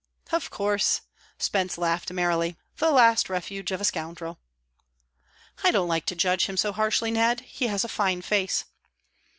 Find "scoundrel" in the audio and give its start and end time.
3.85-4.39